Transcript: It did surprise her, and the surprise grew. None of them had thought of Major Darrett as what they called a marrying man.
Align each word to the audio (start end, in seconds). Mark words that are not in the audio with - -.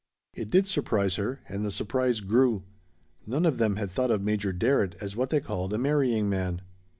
It 0.33 0.49
did 0.49 0.65
surprise 0.65 1.17
her, 1.17 1.41
and 1.47 1.63
the 1.63 1.69
surprise 1.69 2.21
grew. 2.21 2.63
None 3.27 3.45
of 3.45 3.59
them 3.59 3.75
had 3.75 3.91
thought 3.91 4.09
of 4.09 4.23
Major 4.23 4.51
Darrett 4.51 4.95
as 4.99 5.15
what 5.15 5.29
they 5.29 5.39
called 5.39 5.73
a 5.73 5.77
marrying 5.77 6.27
man. 6.27 6.63